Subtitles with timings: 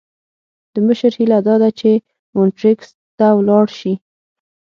[0.73, 1.91] د مشر هیله داده چې
[2.35, 3.93] مونټریکس ته ولاړ شي.